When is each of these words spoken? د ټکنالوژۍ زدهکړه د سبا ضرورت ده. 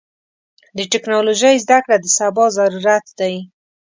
د 0.77 0.79
ټکنالوژۍ 0.91 1.55
زدهکړه 1.63 1.97
د 2.01 2.05
سبا 2.17 2.45
ضرورت 2.57 3.05
ده. 3.19 3.31